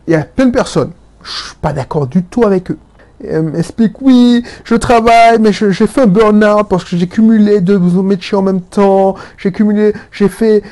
il 0.06 0.12
y 0.12 0.14
a 0.14 0.24
plein 0.24 0.46
de 0.46 0.52
personnes, 0.52 0.92
je 1.22 1.30
suis 1.30 1.56
pas 1.60 1.72
d'accord 1.72 2.06
du 2.06 2.22
tout 2.22 2.44
avec 2.44 2.70
eux. 2.70 2.78
Elle 3.26 3.42
m'explique, 3.42 4.02
oui, 4.02 4.44
je 4.64 4.74
travaille, 4.74 5.38
mais 5.38 5.52
j'ai 5.52 5.86
fait 5.86 6.02
un 6.02 6.06
burn-out 6.06 6.68
parce 6.68 6.84
que 6.84 6.96
j'ai 6.96 7.06
cumulé 7.06 7.60
deux 7.60 7.78
métiers 7.78 8.36
en 8.36 8.42
même 8.42 8.60
temps. 8.60 9.14
J'ai 9.38 9.52
cumulé, 9.52 9.94
j'ai 10.10 10.28
fait 10.28 10.62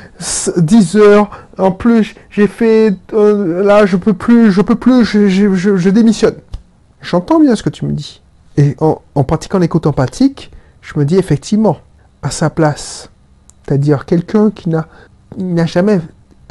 10 0.57 0.97
heures. 0.97 1.31
En 1.57 1.71
plus, 1.71 2.15
j'ai 2.29 2.47
fait, 2.47 2.95
euh, 3.13 3.63
là, 3.63 3.85
je 3.85 3.97
peux 3.97 4.13
plus, 4.13 4.51
je 4.51 4.61
peux 4.61 4.75
plus, 4.75 5.03
je, 5.05 5.89
démissionne. 5.89 6.35
J'entends 7.01 7.39
bien 7.39 7.55
ce 7.55 7.63
que 7.63 7.69
tu 7.69 7.85
me 7.85 7.93
dis. 7.93 8.21
Et 8.57 8.75
en, 8.79 9.23
pratiquant 9.23 9.57
l'écoute 9.57 9.87
empathique, 9.87 10.51
je 10.81 10.99
me 10.99 11.05
dis 11.05 11.17
effectivement, 11.17 11.77
à 12.21 12.29
sa 12.29 12.49
place, 12.49 13.09
c'est-à-dire 13.65 14.05
quelqu'un 14.05 14.51
qui 14.51 14.69
n'a 14.69 15.65
jamais 15.65 16.01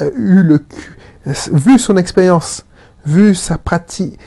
euh, 0.01 0.11
eu 0.17 0.43
le 0.43 0.65
vu 1.27 1.79
son 1.79 1.97
expérience, 1.97 2.65
vu 3.07 3.35
sa 3.35 3.59
pratique, 3.59 4.19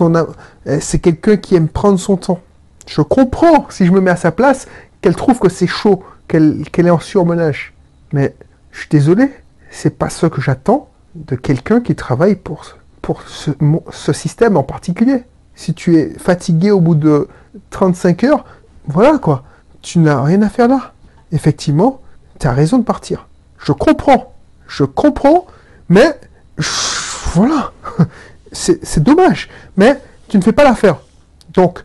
euh, 0.00 0.78
c'est 0.80 0.98
quelqu'un 0.98 1.36
qui 1.36 1.54
aime 1.56 1.68
prendre 1.68 1.98
son 1.98 2.16
temps. 2.16 2.40
Je 2.86 3.02
comprends, 3.02 3.66
si 3.70 3.86
je 3.86 3.92
me 3.92 4.00
mets 4.00 4.10
à 4.10 4.16
sa 4.16 4.32
place, 4.32 4.66
qu'elle 5.00 5.16
trouve 5.16 5.38
que 5.38 5.48
c'est 5.48 5.66
chaud, 5.66 6.02
qu'elle 6.28 6.64
est 6.76 6.90
en 6.90 6.98
surmenage. 6.98 7.74
Mais 8.12 8.34
je 8.72 8.80
suis 8.80 8.88
désolé, 8.88 9.30
c'est 9.70 9.98
pas 9.98 10.10
ce 10.10 10.26
que 10.26 10.40
j'attends 10.40 10.88
de 11.14 11.36
quelqu'un 11.36 11.80
qui 11.80 11.94
travaille 11.94 12.36
pour, 12.36 12.64
pour 13.02 13.22
ce, 13.22 13.50
ce 13.90 14.12
système 14.12 14.56
en 14.56 14.62
particulier. 14.62 15.24
Si 15.54 15.74
tu 15.74 15.96
es 15.96 16.10
fatigué 16.18 16.70
au 16.70 16.80
bout 16.80 16.94
de 16.94 17.28
35 17.70 18.24
heures, 18.24 18.44
voilà 18.86 19.18
quoi. 19.18 19.44
Tu 19.82 19.98
n'as 19.98 20.22
rien 20.22 20.42
à 20.42 20.48
faire 20.48 20.68
là. 20.68 20.92
Effectivement, 21.32 22.00
tu 22.38 22.46
as 22.46 22.52
raison 22.52 22.78
de 22.78 22.84
partir. 22.84 23.28
Je 23.58 23.72
comprends. 23.72 24.34
Je 24.66 24.84
comprends, 24.84 25.46
mais 25.90 26.16
voilà. 27.34 27.72
C'est 28.52 29.02
dommage. 29.02 29.48
Mais 29.76 30.00
tu 30.28 30.38
ne 30.38 30.42
fais 30.42 30.52
pas 30.52 30.64
l'affaire. 30.64 30.96
Donc, 31.52 31.84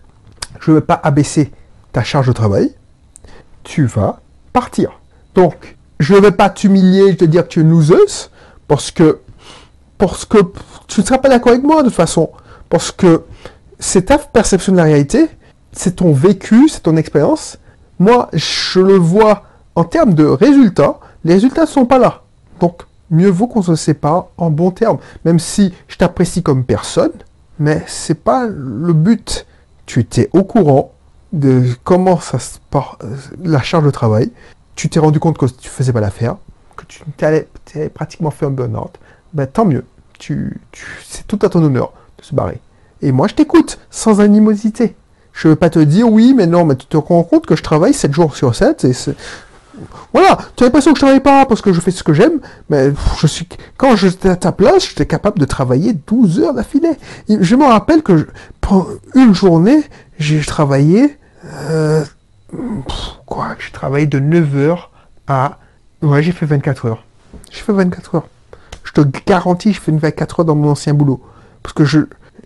je 0.62 0.72
ne 0.72 0.78
vais 0.78 0.82
pas 0.82 1.00
abaisser 1.04 1.52
ta 1.92 2.04
charge 2.04 2.28
de 2.28 2.34
travail. 2.34 2.74
Tu 3.64 3.86
vas 3.86 4.22
partir. 4.54 5.00
Donc, 5.34 5.76
je 6.00 6.14
ne 6.14 6.20
vais 6.20 6.32
pas 6.32 6.50
t'humilier 6.50 7.10
et 7.10 7.18
te 7.18 7.26
dire 7.26 7.44
que 7.44 7.50
tu 7.50 7.60
es 7.60 7.64
une 7.64 7.72
loseuse, 7.72 8.32
parce 8.68 8.92
que, 8.92 9.20
parce 9.98 10.26
que 10.26 10.38
tu 10.88 11.02
ne 11.02 11.06
seras 11.06 11.18
pas 11.18 11.30
d'accord 11.30 11.52
avec 11.52 11.64
moi 11.64 11.82
de 11.82 11.88
toute 11.88 11.96
façon. 11.96 12.30
Parce 12.70 12.92
que 12.92 13.24
c'est 13.80 14.04
ta 14.04 14.18
perception 14.18 14.72
de 14.72 14.78
la 14.78 14.84
réalité, 14.84 15.30
c'est 15.72 15.98
ton 15.98 16.14
vécu, 16.14 16.70
c'est 16.70 16.82
ton 16.82 16.96
expérience. 16.98 17.58
Moi, 18.00 18.30
je 18.34 18.80
le 18.80 18.96
vois 18.96 19.44
en 19.76 19.84
termes 19.84 20.14
de 20.14 20.26
résultats. 20.26 21.00
Les 21.24 21.34
résultats 21.34 21.62
ne 21.62 21.68
sont 21.68 21.86
pas 21.86 21.98
là. 21.98 22.24
Donc, 22.60 22.84
mieux 23.10 23.30
vaut 23.30 23.48
qu'on 23.48 23.62
se 23.62 23.76
sépare 23.76 24.28
en 24.38 24.50
bons 24.50 24.72
termes. 24.72 24.98
Même 25.24 25.40
si 25.40 25.74
je 25.88 25.98
t'apprécie 25.98 26.44
comme 26.44 26.64
personne, 26.64 27.12
mais 27.60 27.84
c'est 27.88 28.22
pas 28.24 28.46
le 28.48 28.94
but. 28.94 29.46
Tu 29.86 30.00
étais 30.00 30.30
au 30.34 30.44
courant 30.44 30.92
de 31.34 31.64
comment 31.84 32.20
ça 32.20 32.40
se 32.40 32.58
part, 32.70 32.98
euh, 33.04 33.16
la 33.44 33.62
charge 33.62 33.86
de 33.86 33.92
travail. 33.92 34.32
Tu 34.76 34.90
t'es 34.90 35.00
rendu 35.00 35.20
compte 35.20 35.38
que 35.38 35.46
tu 35.46 35.70
faisais 35.70 35.94
pas 35.94 36.02
l'affaire, 36.02 36.38
que 36.76 36.86
tu 36.86 37.02
t'avais 37.18 37.48
pratiquement 37.94 38.32
fait 38.32 38.46
un 38.46 38.52
burn-out. 38.52 38.98
Ben, 39.34 39.46
tant 39.46 39.66
mieux. 39.66 39.86
Tu, 40.18 40.60
c'est 41.08 41.28
tout 41.28 41.40
à 41.42 41.50
ton 41.50 41.64
honneur 41.64 41.92
de 42.18 42.24
se 42.24 42.34
barrer. 42.34 42.62
Et 43.02 43.12
moi, 43.12 43.28
je 43.28 43.36
t'écoute 43.36 43.80
sans 43.90 44.22
animosité. 44.22 44.96
Je 45.34 45.50
ne 45.50 45.54
veux 45.54 45.58
pas 45.58 45.70
te 45.70 45.80
dire 45.80 46.10
oui, 46.10 46.34
mais 46.34 46.48
non, 46.48 46.64
mais 46.64 46.78
tu 46.78 46.86
te 46.86 46.96
rends 46.96 47.24
compte 47.24 47.46
que 47.46 47.58
je 47.58 47.64
travaille 47.64 47.94
7 47.94 48.14
jours 48.14 48.38
sur 48.38 48.56
7 48.56 48.86
et 48.86 48.94
voilà, 50.14 50.38
tu 50.56 50.64
as 50.64 50.68
l'impression 50.68 50.94
que 50.94 51.00
je 51.00 51.06
travaille 51.06 51.22
pas 51.22 51.46
parce 51.46 51.62
que 51.62 51.74
je 51.74 51.80
fais 51.80 51.92
ce 51.92 52.04
que 52.04 52.14
j'aime, 52.14 52.40
mais 52.70 52.92
je 53.20 53.28
suis 53.28 53.48
quand 53.78 53.96
j'étais 53.96 54.30
à 54.30 54.36
ta 54.36 54.52
place, 54.52 54.90
j'étais 54.90 55.06
capable 55.06 55.40
de 55.40 55.46
travailler 55.46 55.94
12 56.08 56.40
heures 56.40 56.54
d'affilée. 56.54 56.98
Je 57.28 57.56
me 57.56 57.66
rappelle 57.66 58.02
que 58.04 58.28
pour 58.62 58.90
une 59.16 59.34
journée, 59.34 59.84
j'ai 60.20 60.40
travaillé 60.42 61.18
euh, 61.62 62.04
quoi, 63.26 63.56
j'ai 63.60 63.72
travaillé 63.72 64.06
de 64.06 64.20
9 64.20 64.58
heures 64.58 64.92
à 65.28 65.60
ouais, 66.02 66.24
j'ai 66.24 66.32
fait 66.32 66.46
24 66.46 66.86
heures. 66.86 67.04
J'ai 67.52 67.62
fait 67.62 67.74
24 67.74 68.16
heures. 68.16 68.28
Je 68.84 68.92
te 68.92 69.02
garantis, 69.26 69.74
je 69.74 69.82
fais 69.82 69.92
24 69.92 70.40
heures 70.40 70.46
dans 70.46 70.56
mon 70.56 70.72
ancien 70.72 70.94
boulot 70.94 71.22
parce 71.64 71.74
que 71.74 71.86
je 71.86 72.00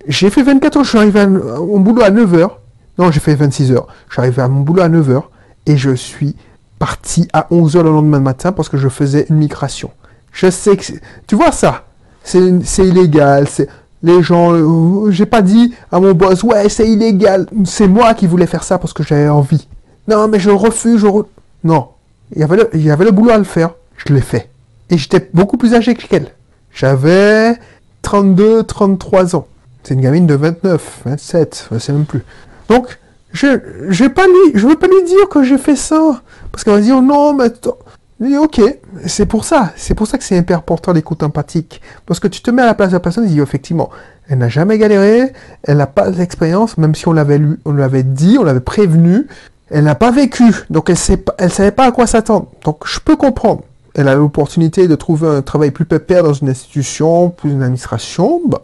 j'ai 0.08 0.30
fait 0.30 0.44
24 0.44 0.78
heures, 0.78 0.84
je 0.84 0.90
suis 0.90 0.98
arrivé 0.98 1.20
à 1.20 1.28
mon 1.28 1.80
boulot 1.80 2.04
à 2.04 2.10
9 2.10 2.34
heures 2.36 2.60
non, 3.00 3.12
j'ai 3.12 3.22
fait 3.22 3.34
26 3.34 3.72
heures. 3.72 3.88
Je 4.10 4.16
suis 4.16 4.20
arrivé 4.20 4.42
à 4.42 4.50
mon 4.50 4.60
boulot 4.60 4.82
à 4.82 4.90
9 4.90 5.10
heures 5.10 5.32
et 5.66 5.78
je 5.78 5.96
suis 5.96 6.36
parti 6.80 7.28
à 7.34 7.48
11 7.52 7.76
heures 7.76 7.84
le 7.84 7.92
lendemain 7.92 8.20
matin 8.20 8.52
parce 8.52 8.70
que 8.70 8.78
je 8.78 8.90
faisais 8.90 9.28
une 9.30 9.36
migration. 9.36 9.92
Je 10.32 10.50
sais 10.50 10.78
que 10.78 10.84
tu 11.28 11.36
vois 11.36 11.52
ça, 11.52 11.86
c'est 12.24 12.88
illégal. 12.88 13.48
C'est 13.48 13.68
les 14.02 14.24
gens. 14.24 14.54
Euh, 14.54 15.12
j'ai 15.12 15.26
pas 15.26 15.42
dit 15.42 15.74
à 15.92 16.00
mon 16.00 16.14
boss 16.14 16.44
ouais 16.44 16.70
c'est 16.70 16.88
illégal. 16.88 17.48
C'est 17.66 17.88
moi 17.88 18.14
qui 18.14 18.28
voulais 18.28 18.48
faire 18.48 18.64
ça 18.64 18.78
parce 18.78 18.94
que 18.94 19.04
j'avais 19.04 19.30
envie. 19.30 19.68
Non 20.08 20.28
mais 20.28 20.40
je 20.40 20.50
refuse. 20.50 21.02
Je 21.02 21.08
Non, 21.64 21.90
il 22.34 22.40
y 22.40 22.44
avait 22.44 22.58
le, 22.58 22.70
il 22.74 22.82
y 22.82 22.92
avait 22.92 23.06
le 23.06 23.12
boulot 23.12 23.32
à 23.32 23.38
le 23.38 23.44
faire. 23.44 23.72
Je 23.98 24.14
l'ai 24.14 24.22
fait 24.22 24.50
et 24.90 24.98
j'étais 24.98 25.30
beaucoup 25.34 25.58
plus 25.58 25.74
âgé 25.74 25.96
qu'elle. 25.96 26.30
J'avais 26.74 27.58
32, 28.02 28.64
33 28.64 29.36
ans. 29.36 29.48
C'est 29.84 29.94
une 29.94 30.02
gamine 30.02 30.28
de 30.28 30.36
29, 30.36 31.02
27, 31.06 31.70
je 31.72 31.80
sais 31.80 31.92
même 31.92 32.06
plus. 32.06 32.24
Donc, 32.70 33.00
je 33.32 33.48
ne 33.48 34.08
pas 34.08 34.26
je 34.54 34.68
veux 34.68 34.76
pas 34.76 34.88
lui 34.88 35.04
dire 35.06 35.30
que 35.30 35.44
j'ai 35.44 35.58
fait 35.58 35.76
ça. 35.76 36.22
Parce 36.52 36.64
qu'elle 36.64 36.74
va 36.74 36.82
dire, 36.82 37.02
non, 37.02 37.38
mais 38.20 38.38
ok, 38.38 38.62
c'est 39.06 39.26
pour 39.26 39.46
ça. 39.46 39.72
C'est 39.76 39.94
pour 39.94 40.08
ça 40.08 40.18
que 40.18 40.24
c'est 40.24 40.52
important 40.52 40.92
l'écoute 40.92 41.24
empathique. 41.24 41.82
Parce 42.06 42.20
que 42.20 42.28
tu 42.28 42.42
te 42.42 42.52
mets 42.52 42.62
à 42.62 42.66
la 42.66 42.74
place 42.74 42.90
de 42.90 42.94
la 42.94 43.00
personne 43.00 43.26
et 43.26 43.28
dis, 43.28 43.40
effectivement, 43.40 43.90
elle 44.28 44.40
n'a 44.40 44.50
jamais 44.50 44.78
galéré, 44.78 45.34
elle 45.64 45.78
n'a 45.78 45.88
pas 45.88 46.12
d'expérience, 46.12 46.78
même 46.78 46.96
si 46.96 47.08
on 47.08 47.14
l'avait 47.14 47.42
on 47.66 47.74
l'avait 47.74 48.04
dit, 48.04 48.38
on 48.40 48.44
l'avait 48.44 48.60
prévenu, 48.60 49.28
elle 49.70 49.86
n'a 49.86 49.96
pas 49.96 50.12
vécu. 50.12 50.54
Donc 50.70 50.90
elle 50.90 50.98
ne 50.98 51.16
elle 51.38 51.52
savait 51.52 51.72
pas 51.72 51.86
à 51.86 51.92
quoi 51.92 52.08
s'attendre. 52.08 52.48
Donc 52.64 52.86
je 52.86 53.00
peux 53.00 53.16
comprendre. 53.16 53.64
Elle 53.96 54.08
a 54.08 54.16
l'opportunité 54.16 54.88
de 54.88 54.96
trouver 54.96 55.28
un 55.28 55.42
travail 55.42 55.72
plus 55.72 55.86
pépère 55.86 56.24
dans 56.24 56.34
une 56.34 56.50
institution, 56.50 57.30
plus 57.30 57.52
une 57.52 57.64
administration, 57.64 58.42
bah, 58.48 58.62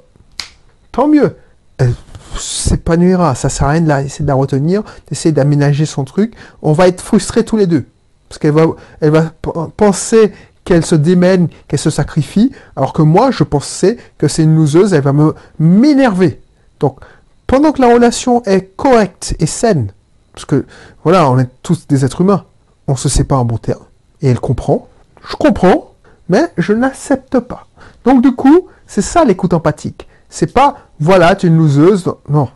tant 0.92 1.08
mieux. 1.08 1.36
Elle 1.78 1.94
s'épanouira. 2.40 3.36
Ça 3.36 3.50
sert 3.50 3.68
à 3.68 3.72
rien 3.72 3.82
de 3.82 3.88
la, 3.88 4.04
de 4.04 4.10
la 4.20 4.34
retenir, 4.34 4.84
d'essayer 5.08 5.32
d'aménager 5.32 5.86
son 5.86 6.04
truc. 6.04 6.34
On 6.62 6.74
va 6.74 6.88
être 6.88 7.02
frustrés 7.02 7.46
tous 7.46 7.58
les 7.58 7.68
deux. 7.68 7.86
Parce 8.30 8.40
qu'elle 8.40 8.54
va, 8.54 8.66
elle 9.02 9.12
va 9.12 9.32
penser 9.78 10.32
qu'elle 10.66 10.86
se 10.86 10.96
démène, 10.96 11.48
qu'elle 11.68 11.80
se 11.80 11.92
sacrifie, 11.92 12.52
alors 12.76 12.92
que 12.92 13.04
moi, 13.04 13.32
je 13.32 13.44
pensais 13.44 13.98
que 14.18 14.28
c'est 14.28 14.44
une 14.44 14.56
loseuse, 14.56 14.94
elle 14.94 15.04
va 15.04 15.14
me 15.14 15.36
m'énerver. 15.60 16.42
Donc, 16.80 17.00
pendant 17.48 17.72
que 17.72 17.82
la 17.82 17.94
relation 17.94 18.44
est 18.44 18.76
correcte 18.76 19.36
et 19.40 19.46
saine, 19.46 19.92
parce 20.34 20.46
que, 20.46 20.66
voilà, 21.04 21.30
on 21.30 21.38
est 21.38 21.50
tous 21.62 21.88
des 21.88 22.04
êtres 22.04 22.22
humains, 22.22 22.46
on 22.88 22.96
se 22.96 23.08
sépare 23.08 23.40
en 23.40 23.46
bon 23.46 23.58
terme, 23.58 23.84
et 24.22 24.28
elle 24.28 24.40
comprend, 24.40 24.90
je 25.30 25.36
comprends, 25.36 25.94
mais 26.30 26.52
je 26.58 26.74
n'accepte 26.74 27.40
pas. 27.40 27.68
Donc, 28.04 28.24
du 28.24 28.34
coup, 28.34 28.68
c'est 28.88 29.04
ça 29.04 29.24
l'écoute 29.24 29.54
empathique. 29.54 30.08
C'est 30.36 30.52
pas, 30.52 30.76
voilà, 31.00 31.34
tu 31.34 31.46
es 31.46 31.50
une 31.50 31.58
loseuse. 31.58 32.12
Non. 32.28 32.50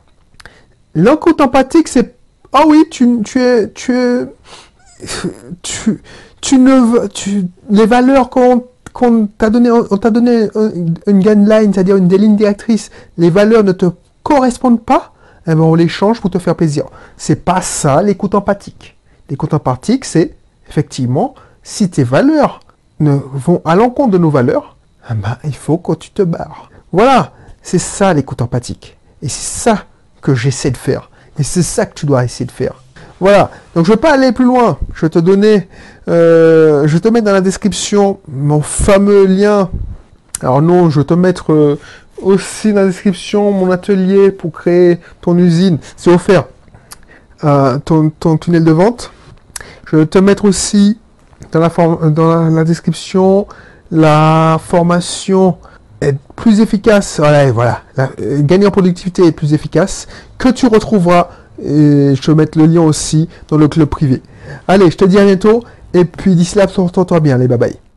L'écoute 0.96 1.40
empathique, 1.40 1.88
c'est, 1.88 2.14
ah 2.52 2.64
oui, 2.68 2.84
tu, 2.92 3.22
tu 3.24 3.42
es, 3.42 3.70
tu 3.72 4.28
tu, 5.64 6.02
tu 6.42 6.58
ne, 6.58 7.08
tu, 7.08 7.46
les 7.70 7.86
valeurs 7.86 8.30
qu'on 8.30 8.66
qu'on 8.92 9.28
t'a 9.28 9.50
donné, 9.50 9.72
on 9.72 9.98
t'a 9.98 10.10
donné 10.10 10.50
une 11.08 11.20
guideline, 11.20 11.74
c'est-à-dire 11.74 11.96
une 11.96 12.10
des 12.10 12.18
lignes 12.18 12.36
directrices, 12.36 12.92
les 13.18 13.30
valeurs 13.30 13.64
ne 13.64 13.72
te 13.72 13.86
correspondent 14.24 14.84
pas, 14.84 15.14
eh 15.48 15.52
ben 15.52 15.62
on 15.62 15.76
les 15.76 15.88
change 15.88 16.20
pour 16.20 16.32
te 16.32 16.38
faire 16.38 16.56
plaisir. 16.56 16.84
C'est 17.16 17.46
pas 17.46 17.62
ça 17.62 18.02
l'écoute 18.02 18.36
empathique. 18.36 18.98
L'écoute 19.30 19.54
empathique, 19.54 20.04
c'est 20.04 20.36
effectivement 20.68 21.34
si 21.64 21.90
tes 21.90 22.04
valeurs 22.04 22.60
ne 23.00 23.14
vont 23.14 23.62
à 23.64 23.78
l'encontre 23.78 24.12
de 24.12 24.18
nos 24.18 24.32
valeurs, 24.32 24.76
eh 25.10 25.14
ben, 25.14 25.38
il 25.46 25.56
faut 25.56 25.78
que 25.78 25.94
tu 25.94 26.10
te 26.12 26.24
barres. 26.24 26.70
Voilà. 26.92 27.32
C'est 27.62 27.80
ça 27.80 28.14
l'écoute 28.14 28.42
empathique. 28.42 28.98
Et 29.22 29.30
c'est 29.30 29.60
ça 29.60 29.86
que 30.22 30.36
j'essaie 30.36 30.72
de 30.72 30.78
faire. 30.78 31.10
Et 31.38 31.44
c'est 31.44 31.64
ça 31.64 31.86
que 31.86 31.94
tu 31.94 32.06
dois 32.06 32.24
essayer 32.24 32.46
de 32.46 32.52
faire. 32.52 32.74
Voilà. 33.20 33.52
Donc 33.76 33.86
je 33.86 33.92
vais 33.92 33.98
pas 33.98 34.14
aller 34.14 34.32
plus 34.32 34.46
loin. 34.46 34.78
Je 34.94 35.06
vais 35.06 35.10
te 35.10 35.20
donner, 35.20 35.68
euh, 36.08 36.88
je 36.88 36.94
vais 36.94 37.00
te 37.00 37.10
mettre 37.10 37.26
dans 37.26 37.34
la 37.34 37.42
description 37.42 38.20
mon 38.28 38.62
fameux 38.62 39.26
lien. 39.26 39.70
Alors 40.42 40.62
non, 40.62 40.90
je 40.90 41.02
vais 41.02 41.06
te 41.06 41.14
mettre 41.14 41.52
euh, 41.54 41.80
aussi 42.22 42.74
dans 42.74 42.82
la 42.82 42.88
description 42.88 43.52
mon 43.52 43.72
atelier 43.72 44.32
pour 44.32 44.52
créer 44.52 45.00
ton 45.22 45.38
usine. 45.38 45.80
C'est 45.98 46.12
offert. 46.12 46.46
Euh, 47.44 47.78
ton, 47.80 48.38
tunnel 48.38 48.66
de 48.66 48.72
vente. 48.72 49.12
Je 49.86 49.98
vais 49.98 50.06
te 50.06 50.20
mettre 50.20 50.46
aussi 50.46 51.00
dans 51.52 52.50
la, 52.50 52.64
description 52.66 53.48
la 53.92 54.60
formation 54.62 55.58
est 56.02 56.16
plus 56.36 56.62
efficace, 56.62 57.20
voilà, 57.20 57.52
voilà, 57.52 57.82
gagner 58.20 58.66
en 58.66 58.72
productivité 58.72 59.26
est 59.26 59.32
plus 59.32 59.54
efficace, 59.54 60.08
que 60.38 60.50
tu 60.50 60.68
retrouveras, 60.68 61.30
et 61.62 62.16
je 62.16 62.22
te 62.22 62.32
mettre 62.32 62.58
le 62.58 62.66
lien 62.66 62.82
aussi 62.82 63.28
dans 63.50 63.58
le 63.58 63.68
club 63.68 63.90
privé. 63.90 64.22
Allez, 64.68 64.90
je 64.90 64.98
te 64.98 65.06
dis 65.06 65.20
à 65.20 65.26
bientôt, 65.26 65.64
et 65.94 66.06
puis 66.06 66.36
d'ici 66.36 66.58
là, 66.58 66.68
porte-toi 66.68 67.20
bien, 67.20 67.36
allez, 67.36 67.48
bye 67.48 67.58
bye. 67.58 67.89